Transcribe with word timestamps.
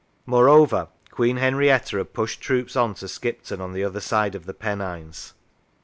Moreover, 0.25 0.87
Queen 1.11 1.37
Henrietta 1.37 1.97
had 1.97 2.11
pushed 2.13 2.41
troops 2.41 2.75
on 2.75 2.95
to 2.95 3.07
Skipton, 3.07 3.61
on 3.61 3.71
the 3.71 3.83
other 3.83 4.01
side 4.01 4.33
of 4.33 4.47
the 4.47 4.53
Pennines. 4.55 5.35